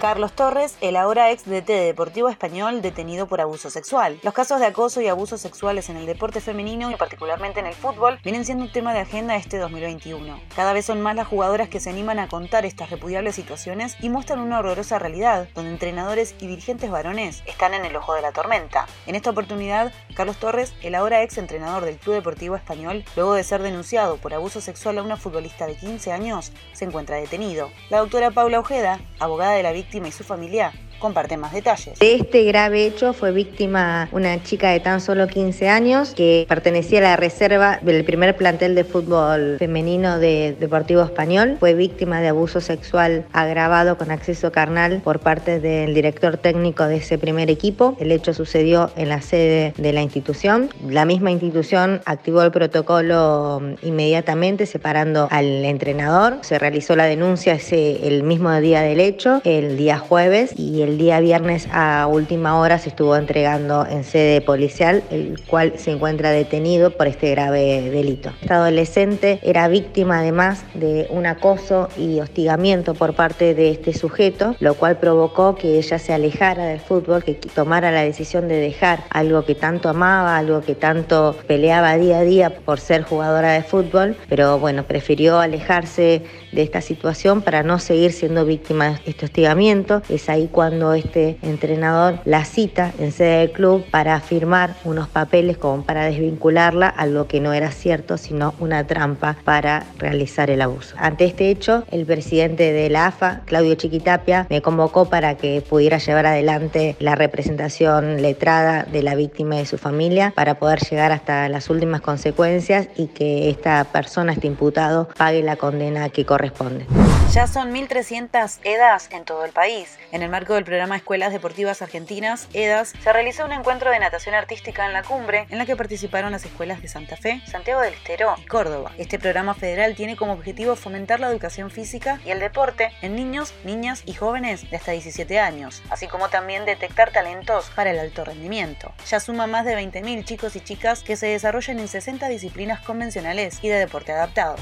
[0.00, 4.20] Carlos Torres, el ahora ex DT de Deportivo Español detenido por abuso sexual.
[4.22, 7.74] Los casos de acoso y abusos sexuales en el deporte femenino y particularmente en el
[7.74, 10.38] fútbol vienen siendo un tema de agenda este 2021.
[10.54, 14.10] Cada vez son más las jugadoras que se animan a contar estas repudiables situaciones y
[14.10, 18.32] muestran una horrorosa realidad, donde entrenadores y dirigentes varones están en el ojo de la
[18.32, 18.86] tormenta.
[19.06, 23.44] En esta oportunidad, Carlos Torres, el ahora ex entrenador del Club Deportivo Español, luego de
[23.44, 27.70] ser denunciado por abuso sexual a una futbolista de 15 años, se encuentra detenido.
[27.88, 31.98] La doctora Paula Ojeda, abogada de la víctima, y su familia comparte más detalles.
[31.98, 36.98] De este grave hecho fue víctima una chica de tan solo 15 años que pertenecía
[36.98, 41.56] a la reserva del primer plantel de fútbol femenino de Deportivo Español.
[41.58, 46.96] Fue víctima de abuso sexual agravado con acceso carnal por parte del director técnico de
[46.96, 47.96] ese primer equipo.
[48.00, 50.70] El hecho sucedió en la sede de la institución.
[50.88, 56.38] La misma institución activó el protocolo inmediatamente separando al entrenador.
[56.42, 60.85] Se realizó la denuncia ese, el mismo día del hecho, el día jueves, y el
[60.96, 66.30] día viernes a última hora se estuvo entregando en sede policial, el cual se encuentra
[66.30, 68.30] detenido por este grave delito.
[68.40, 74.54] Esta adolescente era víctima además de un acoso y hostigamiento por parte de este sujeto,
[74.60, 79.04] lo cual provocó que ella se alejara del fútbol, que tomara la decisión de dejar
[79.10, 83.62] algo que tanto amaba, algo que tanto peleaba día a día por ser jugadora de
[83.62, 89.26] fútbol, pero bueno, prefirió alejarse de esta situación para no seguir siendo víctima de este
[89.26, 90.02] hostigamiento.
[90.08, 95.56] Es ahí cuando este entrenador la cita en sede del club para firmar unos papeles
[95.56, 100.62] como para desvincularla a lo que no era cierto, sino una trampa para realizar el
[100.62, 100.96] abuso.
[100.98, 105.98] Ante este hecho, el presidente de la AFA, Claudio Chiquitapia, me convocó para que pudiera
[105.98, 111.12] llevar adelante la representación letrada de la víctima y de su familia para poder llegar
[111.12, 116.86] hasta las últimas consecuencias y que esta persona, este imputado, pague la condena que corresponde.
[117.32, 119.98] Ya son 1.300 EDAS en todo el país.
[120.12, 124.34] En el marco del programa Escuelas Deportivas Argentinas, EDAS, se realizó un encuentro de natación
[124.34, 127.94] artística en la cumbre en la que participaron las escuelas de Santa Fe, Santiago del
[127.94, 128.92] Estero y Córdoba.
[128.98, 133.54] Este programa federal tiene como objetivo fomentar la educación física y el deporte en niños,
[133.64, 138.24] niñas y jóvenes de hasta 17 años, así como también detectar talentos para el alto
[138.24, 138.92] rendimiento.
[139.08, 143.60] Ya suma más de 20.000 chicos y chicas que se desarrollan en 60 disciplinas convencionales
[143.62, 144.56] y de deporte adaptado.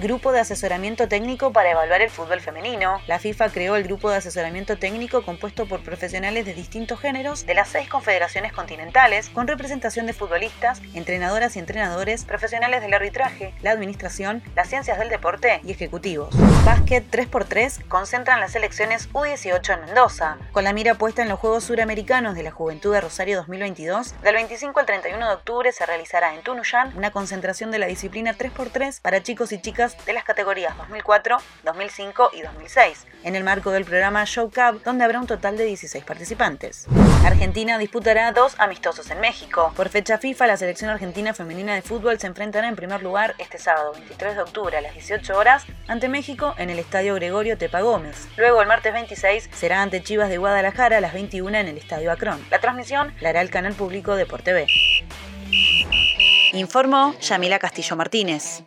[0.00, 3.00] Grupo de Asesoramiento Técnico para evaluar el fútbol femenino.
[3.08, 7.52] La FIFA creó el Grupo de Asesoramiento Técnico compuesto por profesionales de distintos géneros de
[7.52, 13.72] las seis confederaciones continentales, con representación de futbolistas, entrenadoras y entrenadores, profesionales del arbitraje, la
[13.72, 16.34] administración, las ciencias del deporte y ejecutivos.
[16.64, 21.64] Básquet 3x3 concentran las selecciones U18 en Mendoza, con la mira puesta en los Juegos
[21.64, 24.22] Suramericanos de la Juventud de Rosario 2022.
[24.22, 28.32] Del 25 al 31 de octubre se realizará en Tunuyán una concentración de la disciplina
[28.32, 33.72] 3x3 para chicos y chicas de las categorías 2004, 2005 y 2006, en el marco
[33.72, 36.86] del programa Show Cup, donde habrá un total de 16 participantes.
[37.24, 39.72] Argentina disputará dos amistosos en México.
[39.76, 43.58] Por fecha FIFA, la selección argentina femenina de fútbol se enfrentará en primer lugar este
[43.58, 47.80] sábado 23 de octubre a las 18 horas ante México en el Estadio Gregorio Tepa
[47.80, 48.28] Gómez.
[48.36, 52.12] Luego, el martes 26, será ante Chivas de Guadalajara a las 21 en el Estadio
[52.12, 52.44] Acron.
[52.50, 54.66] La transmisión la hará el canal público Deporte B.
[56.52, 58.62] Informó Yamila Castillo Martínez.